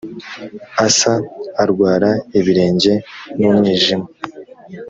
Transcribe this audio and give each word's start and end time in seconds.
asa 0.85 1.13
arwara 1.61 2.09
ibirenge 2.39 2.93
numwijima 3.39 4.05